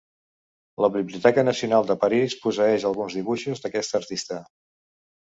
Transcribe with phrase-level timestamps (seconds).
[0.85, 4.45] La Biblioteca Nacional de París posseeix alguns dibuixos d'aquest artista.